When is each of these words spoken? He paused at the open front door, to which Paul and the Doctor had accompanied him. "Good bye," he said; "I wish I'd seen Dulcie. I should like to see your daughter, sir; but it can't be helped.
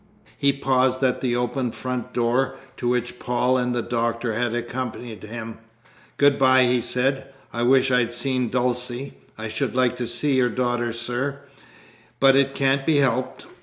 He 0.35 0.51
paused 0.51 1.03
at 1.03 1.21
the 1.21 1.35
open 1.35 1.71
front 1.71 2.11
door, 2.11 2.55
to 2.77 2.87
which 2.87 3.19
Paul 3.19 3.55
and 3.59 3.75
the 3.75 3.83
Doctor 3.83 4.33
had 4.33 4.51
accompanied 4.55 5.21
him. 5.21 5.59
"Good 6.17 6.39
bye," 6.39 6.63
he 6.63 6.81
said; 6.81 7.31
"I 7.53 7.61
wish 7.61 7.91
I'd 7.91 8.11
seen 8.11 8.49
Dulcie. 8.49 9.13
I 9.37 9.47
should 9.47 9.75
like 9.75 9.95
to 9.97 10.07
see 10.07 10.33
your 10.37 10.49
daughter, 10.49 10.91
sir; 10.91 11.41
but 12.19 12.35
it 12.35 12.55
can't 12.55 12.83
be 12.83 12.97
helped. 12.97 13.45